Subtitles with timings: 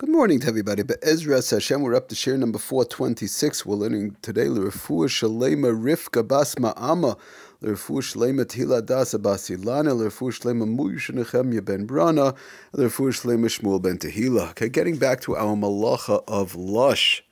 [0.00, 0.82] Good morning to everybody.
[0.82, 3.66] Be'ezra Hashem, we're up to share number 426.
[3.66, 7.18] We're learning today L'Refuah Shalema Rivka Bas Ma'ama,
[7.60, 12.34] L'Refuah Shalema Tila Das Basilana, L'Refuah Shalema Muyush Ben Brana,
[12.72, 14.52] L'Refuah Shalema Shmuel Ben Tehila.
[14.52, 17.22] Okay, getting back to our malacha of lush.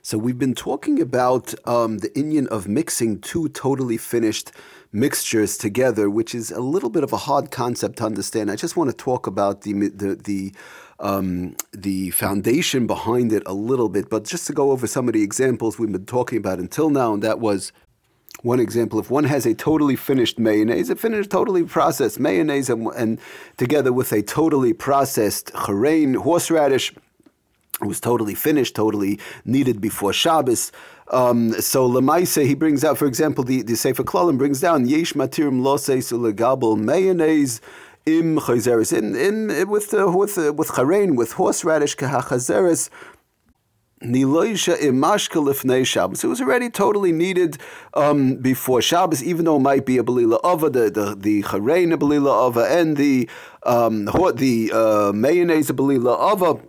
[0.00, 4.52] So we've been talking about um, the inyan of mixing two totally finished
[4.92, 8.48] mixtures together, which is a little bit of a hard concept to understand.
[8.48, 10.54] I just want to talk about the the the
[11.00, 15.14] um, the foundation behind it a little bit, but just to go over some of
[15.14, 17.72] the examples we've been talking about until now, and that was
[18.42, 22.86] one example, if one has a totally finished mayonnaise, a finished, totally processed mayonnaise, and,
[22.88, 23.18] and
[23.56, 26.92] together with a totally processed charain, horseradish,
[27.82, 30.72] it was totally finished, totally needed before Shabbos.
[31.08, 35.12] Um, so Lemaise, he brings out, for example, the, the Sefer Klalim brings down Yesh
[35.12, 37.60] Matirim Loses Ulegabel mayonnaise
[38.06, 42.88] im chayzeres in in with uh, with uh, with charain with horseradish kahachazeres.
[44.02, 46.22] Niloisha imashka lifnei Shabbos.
[46.22, 47.56] It was already totally needed
[47.94, 51.92] um, before Shabbos, even though it might be a belila ava, the the the charain
[51.94, 53.28] a belila ava, and the
[53.64, 56.60] um, the uh, mayonnaise a belila ava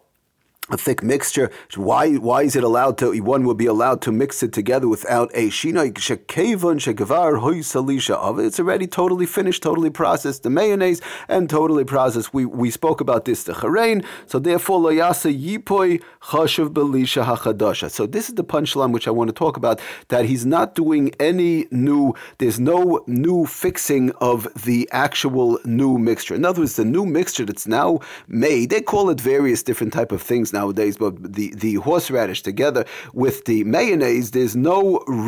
[0.69, 1.49] a thick mixture.
[1.75, 3.17] Why why is it allowed to?
[3.21, 8.39] One would be allowed to mix it together without a shina shekevon shegavar hoysalisha of
[8.39, 8.45] it.
[8.47, 10.43] It's already totally finished, totally processed.
[10.43, 12.33] The mayonnaise and totally processed.
[12.33, 14.03] We we spoke about this the charain.
[14.25, 17.89] So therefore loyasa yipoy chashav belisha hachadasha.
[17.89, 19.79] So this is the punchline which I want to talk about.
[20.09, 22.13] That he's not doing any new.
[22.39, 26.35] There's no new fixing of the actual new mixture.
[26.35, 28.69] In other words, the new mixture that's now made.
[28.69, 32.83] They call it various different type of things nowadays, but the, the horseradish together
[33.23, 34.79] with the mayonnaise, there's no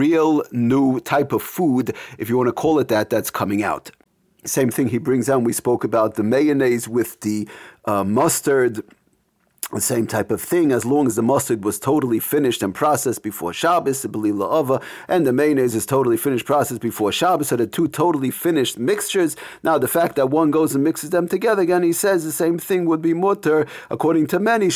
[0.04, 1.86] real new type of food,
[2.18, 3.86] if you want to call it that, that's coming out.
[4.46, 5.44] Same thing he brings on.
[5.44, 7.48] We spoke about the mayonnaise with the
[7.86, 8.74] uh, mustard
[9.72, 13.22] the same type of thing, as long as the mustard was totally finished and processed
[13.22, 17.88] before Shabbos, ova, and the mayonnaise is totally finished, processed before Shabbos, so the two
[17.88, 19.36] totally finished mixtures.
[19.62, 22.58] Now, the fact that one goes and mixes them together, again, he says the same
[22.58, 24.70] thing would be mutter, according to many.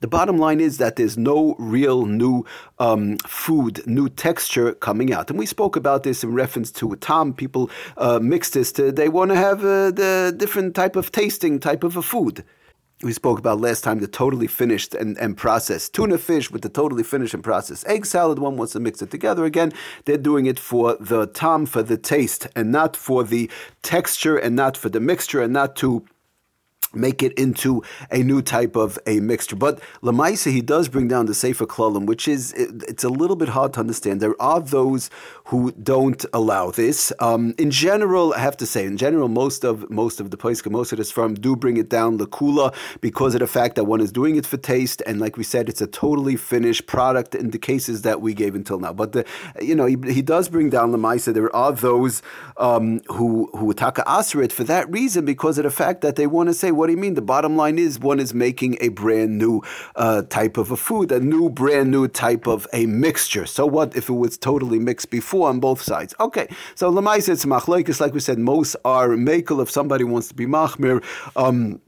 [0.00, 2.44] The bottom line is that there's no real new
[2.78, 5.28] um, food, new texture coming out.
[5.28, 7.34] And we spoke about this in reference to Tom.
[7.34, 11.58] People uh, mix this to, they want to have uh, the different type of tasting
[11.58, 12.44] type of a food.
[13.02, 16.68] We spoke about last time the totally finished and, and processed tuna fish with the
[16.68, 18.38] totally finished and processed egg salad.
[18.40, 19.72] One wants to mix it together again.
[20.04, 23.50] They're doing it for the tom, for the taste, and not for the
[23.82, 26.04] texture, and not for the mixture, and not to
[26.94, 29.56] make it into a new type of a mixture.
[29.56, 33.36] But Lamaisa, he does bring down the Sefer Klalim, which is, it, it's a little
[33.36, 34.20] bit hard to understand.
[34.20, 35.10] There are those
[35.44, 37.12] who don't allow this.
[37.20, 40.72] Um, in general, I have to say, in general, most of most of the Paiskim,
[40.72, 44.00] most of this firm do bring it down Lakula because of the fact that one
[44.00, 45.02] is doing it for taste.
[45.06, 48.54] And like we said, it's a totally finished product in the cases that we gave
[48.54, 48.92] until now.
[48.92, 49.24] But, the,
[49.60, 51.34] you know, he, he does bring down Lamaisa.
[51.34, 52.22] There are those
[52.56, 56.48] um, who, who taka it for that reason because of the fact that they want
[56.48, 57.14] to say, what do you mean?
[57.14, 59.62] The bottom line is one is making a brand new
[59.96, 63.46] uh, type of a food, a new, brand new type of a mixture.
[63.46, 66.14] So what if it was totally mixed before on both sides?
[66.20, 70.46] Okay, so Lamais it's like we said, most are makel if somebody wants to be
[70.46, 71.02] machmir.
[71.36, 71.80] Um,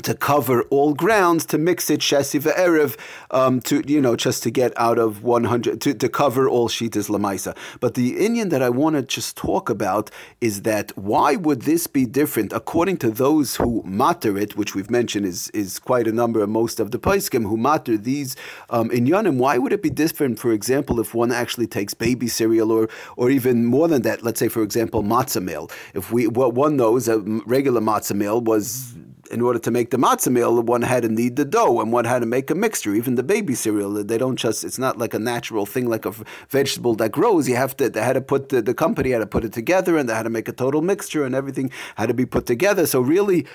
[0.00, 2.96] to cover all grounds to mix it shesi ve'erev
[3.30, 7.08] um, to you know just to get out of 100 to, to cover all shitas
[7.08, 7.56] lamaisa.
[7.80, 10.10] But the inyan that I want to just talk about
[10.40, 12.52] is that why would this be different?
[12.52, 16.48] According to those who matter it which we've mentioned is is quite a number of
[16.48, 18.36] most of the paiskim who matter these
[18.70, 22.70] um, inyanim why would it be different for example if one actually takes baby cereal
[22.72, 25.70] or or even more than that let's say for example matzah meal?
[25.94, 28.94] If we what one knows a regular matzah meal was
[29.28, 32.04] in order to make the matzah meal, one had to knead the dough and one
[32.04, 32.94] had to make a mixture.
[32.94, 36.14] Even the baby cereal, they don't just, it's not like a natural thing like a
[36.48, 37.48] vegetable that grows.
[37.48, 39.96] You have to, they had to put, the, the company had to put it together
[39.96, 42.86] and they had to make a total mixture and everything had to be put together.
[42.86, 43.46] So really,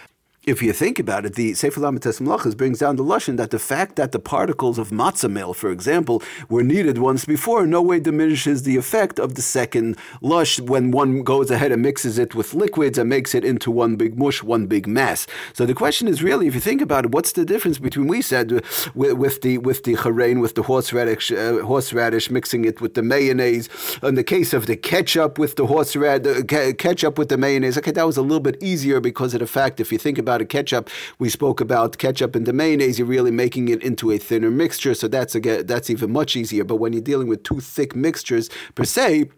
[0.46, 3.60] if you think about it, the Sefer Lamites Malachas brings down the Lashon that the
[3.60, 7.82] fact that the particles of matzah meal, for example, were needed once before, in no
[7.82, 12.36] way diminishes the effect of the second lush when one goes ahead and mixes it
[12.36, 15.28] with liquids and makes it into one big mush, one big mass.
[15.54, 18.22] So the question is really, if you think about it, what's the difference between we
[18.22, 18.60] said uh,
[18.94, 23.02] with, with the with the charain, with the horseradish, uh, horseradish, mixing it with the
[23.02, 23.70] mayonnaise.
[24.04, 27.92] In the case of the ketchup with the horseradish, uh, ketchup with the mayonnaise, okay,
[27.92, 30.42] that was a little bit easier because of the fact, if you think about about
[30.42, 30.90] a ketchup.
[31.20, 32.98] We spoke about ketchup and the mayonnaise.
[32.98, 36.64] You're really making it into a thinner mixture, so that's again that's even much easier.
[36.64, 39.30] But when you're dealing with two thick mixtures per se,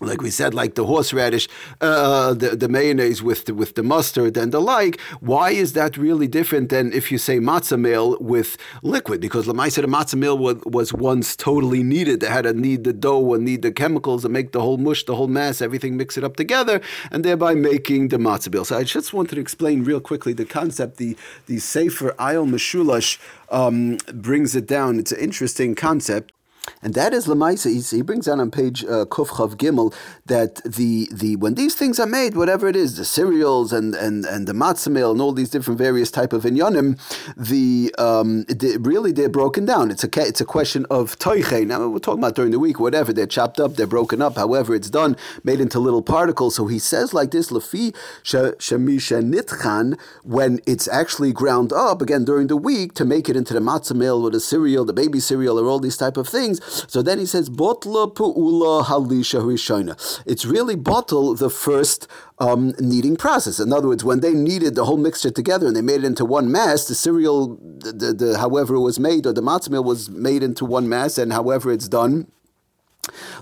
[0.00, 1.48] like we said, like the horseradish,
[1.80, 5.00] uh, the, the mayonnaise with the, with the mustard and the like.
[5.20, 9.20] Why is that really different than if you say matzah meal with liquid?
[9.20, 12.20] Because Lamaisa, the matzah meal was, was once totally needed.
[12.20, 15.04] They had to knead the dough and knead the chemicals and make the whole mush,
[15.04, 16.80] the whole mass, everything, mix it up together,
[17.10, 18.64] and thereby making the matzah meal.
[18.64, 20.96] So I just wanted to explain real quickly the concept.
[20.98, 21.16] The
[21.46, 23.18] the Sefer Ayil Meshulash
[23.50, 24.98] um, brings it down.
[24.98, 26.32] It's an interesting concept.
[26.82, 27.92] And that is Lamaisa.
[27.92, 29.94] He brings down on page uh, Kuf Chav Gimel
[30.26, 34.24] that the, the when these things are made, whatever it is, the cereals and and,
[34.24, 36.98] and the matzah meal and all these different various type of inyanim,
[37.36, 38.44] the, um,
[38.80, 39.90] really they're broken down.
[39.90, 41.66] It's a it's a question of toiche.
[41.66, 44.36] Now we're talking about during the week, whatever they're chopped up, they're broken up.
[44.36, 46.56] However, it's done, made into little particles.
[46.56, 47.94] So he says like this: Lafi
[48.24, 53.54] shemisha nitchan when it's actually ground up again during the week to make it into
[53.54, 56.57] the matzah meal or the cereal, the baby cereal, or all these type of things.
[56.62, 60.22] So then he says, Botla pu'ula halisha rishona.
[60.26, 62.06] It's really bottle the first
[62.38, 63.58] um, kneading process.
[63.58, 66.24] In other words, when they kneaded the whole mixture together and they made it into
[66.24, 69.84] one mass, the cereal, the, the, the however it was made, or the matzah meal
[69.84, 72.30] was made into one mass, and however it's done,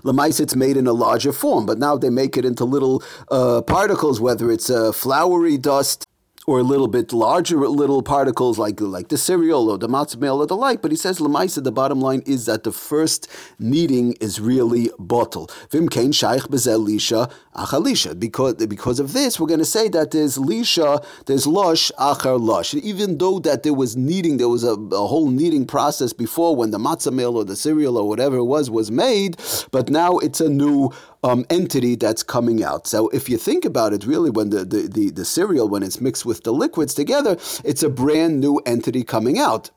[0.03, 3.61] Lemais, it's made in a larger form, but now they make it into little uh,
[3.61, 6.06] particles, whether it's a floury dust
[6.47, 10.41] or a little bit larger little particles like like the cereal or the matzah meal
[10.41, 10.81] or the like.
[10.81, 11.61] But he says lemaisa.
[11.61, 13.27] The bottom line is that the first
[13.59, 15.47] kneading is really bottle.
[15.69, 18.17] Vimkein shaykh bezel lisha achalisha.
[18.17, 22.73] Because because of this, we're going to say that there's lisha, there's lush achar lush.
[22.75, 26.71] Even though that there was kneading, there was a, a whole kneading process before when
[26.71, 29.35] the matzah meal or the cereal or whatever it was was made,
[29.71, 30.91] but now it's a new
[31.23, 32.87] um, entity that's coming out.
[32.87, 35.99] So if you think about it, really, when the, the, the, the cereal, when it's
[36.01, 39.71] mixed with the liquids together, it's a brand new entity coming out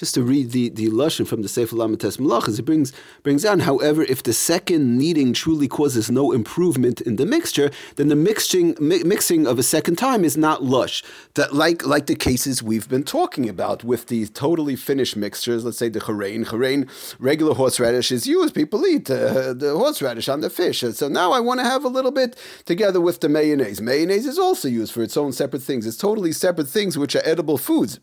[0.00, 2.90] just to read the, the Lashon from the Sefer Lamates Malachas, it brings,
[3.22, 8.08] brings down, however, if the second kneading truly causes no improvement in the mixture, then
[8.08, 11.04] the mixing, mi- mixing of a second time is not lush.
[11.34, 15.76] That like, like the cases we've been talking about with the totally finished mixtures, let's
[15.76, 16.46] say the charain.
[16.46, 16.88] Charain,
[17.18, 18.54] regular horseradish is used.
[18.54, 20.80] People eat uh, the horseradish on the fish.
[20.80, 23.82] So now I want to have a little bit together with the mayonnaise.
[23.82, 25.86] Mayonnaise is also used for its own separate things.
[25.86, 28.00] It's totally separate things which are edible foods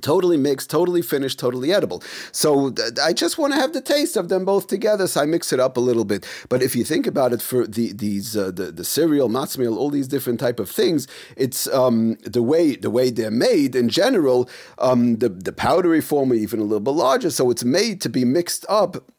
[0.00, 2.02] totally mixed, totally finished, totally edible.
[2.32, 5.06] So th- I just want to have the taste of them both together.
[5.06, 6.26] So I mix it up a little bit.
[6.48, 9.78] But if you think about it, for the these uh, the the cereal, matzah meal,
[9.78, 11.06] all these different type of things,
[11.36, 14.48] it's um, the way the way they're made in general.
[14.78, 18.24] Um, the the powdery form, even a little bit larger, so it's made to be
[18.24, 19.13] mixed up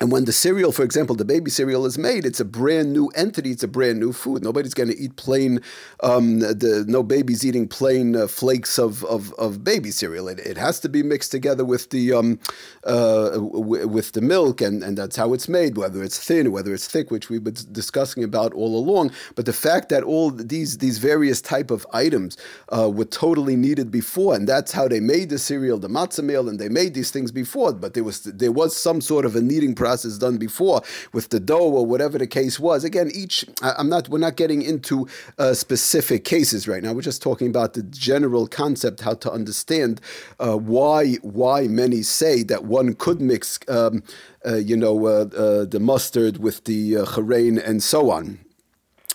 [0.00, 3.08] and when the cereal, for example, the baby cereal is made, it's a brand new
[3.16, 3.50] entity.
[3.50, 4.44] It's a brand new food.
[4.44, 5.60] Nobody's going to eat plain.
[6.04, 10.28] Um, the no baby's eating plain uh, flakes of, of, of, baby cereal.
[10.28, 12.38] It, it, has to be mixed together with the um,
[12.84, 15.76] uh, w- with the milk, and, and that's how it's made.
[15.76, 19.10] Whether it's thin, whether it's thick, which we've been discussing about all along.
[19.34, 22.36] But the fact that all these these various type of items
[22.68, 26.48] uh, were totally needed before, and that's how they made the cereal, the matzah meal,
[26.48, 27.72] and they made these things before.
[27.72, 30.82] But there was there was some sort of a kneading process process done before
[31.14, 32.84] with the dough or whatever the case was.
[32.84, 35.08] Again, each I'm not we're not getting into
[35.38, 36.92] uh, specific cases right now.
[36.92, 40.00] We're just talking about the general concept, how to understand
[40.38, 44.02] uh, why why many say that one could mix, um,
[44.44, 48.38] uh, you know, uh, uh, the mustard with the uh, and so on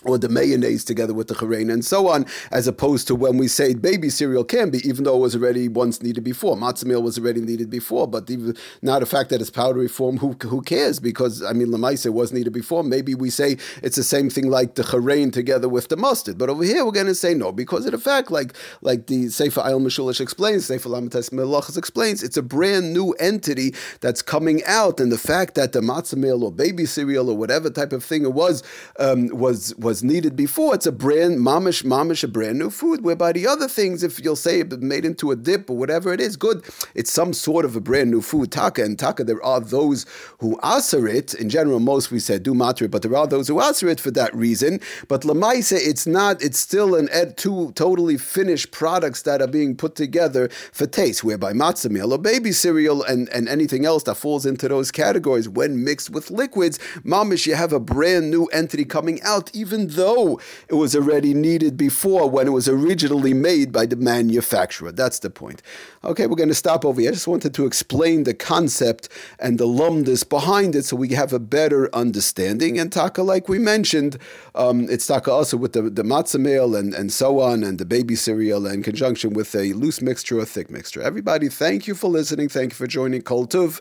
[0.04, 3.48] or the mayonnaise together with the charain and so on, as opposed to when we
[3.48, 6.56] say baby cereal can be, even though it was already once needed before.
[6.56, 10.18] Matzah meal was already needed before, but even now the fact that it's powdery form,
[10.18, 11.00] who, who cares?
[11.00, 12.82] Because, I mean, lemaise was needed before.
[12.82, 16.38] Maybe we say it's the same thing like the charain together with the mustard.
[16.38, 19.28] But over here, we're going to say no, because of the fact, like like the
[19.28, 24.62] Sefer Ayil Meshulish explains, Sefer Lamates Melachas explains, it's a brand new entity that's coming
[24.66, 28.04] out, and the fact that the matzah meal or baby cereal or whatever type of
[28.04, 28.62] thing it was
[28.98, 30.74] um, was was was needed before.
[30.74, 33.04] It's a brand mamish mamish, a brand new food.
[33.04, 36.36] Whereby the other things, if you'll say made into a dip or whatever it is,
[36.36, 36.64] good.
[36.96, 38.50] It's some sort of a brand new food.
[38.50, 39.22] Taka and taka.
[39.22, 40.04] There are those
[40.40, 41.32] who answer it.
[41.34, 44.10] In general, most we said do matter, but there are those who answer it for
[44.10, 44.80] that reason.
[45.06, 46.42] But lamaise, it's not.
[46.42, 51.22] It's still an ed two totally finished products that are being put together for taste.
[51.22, 55.48] Whereby matzah meal or baby cereal and and anything else that falls into those categories
[55.48, 59.54] when mixed with liquids, mamish, you have a brand new entity coming out,
[59.88, 64.92] though it was already needed before when it was originally made by the manufacturer.
[64.92, 65.62] That's the point.
[66.02, 67.10] Okay, we're going to stop over here.
[67.10, 71.32] I just wanted to explain the concept and the lumdus behind it so we have
[71.32, 72.78] a better understanding.
[72.78, 74.18] And taka, like we mentioned,
[74.54, 77.84] um, it's taka also with the, the matzah meal and, and so on, and the
[77.84, 81.02] baby cereal in conjunction with a loose mixture or thick mixture.
[81.02, 82.48] Everybody, thank you for listening.
[82.48, 83.80] Thank you for joining Kol Tuv.